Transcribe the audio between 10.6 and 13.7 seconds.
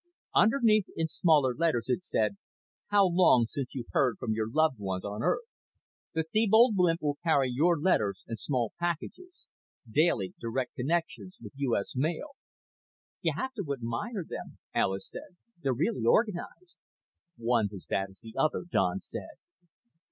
connections with U. S. Mail._ "You have